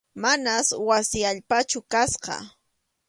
Manas 0.21 0.67
wasi 0.87 1.19
allpachu 1.31 1.79
kasqa. 1.91 2.35